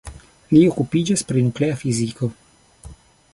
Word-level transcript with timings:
Li 0.53 0.61
okupiĝas 0.69 1.23
pri 1.31 1.43
nuklea 1.49 1.77
fiziko. 1.83 2.31